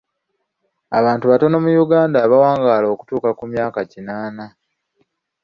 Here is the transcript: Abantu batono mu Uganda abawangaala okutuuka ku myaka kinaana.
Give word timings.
Abantu 0.99 1.25
batono 1.31 1.55
mu 1.63 1.71
Uganda 1.85 2.17
abawangaala 2.25 2.87
okutuuka 2.93 3.29
ku 3.37 3.43
myaka 3.51 3.79
kinaana. 3.91 4.45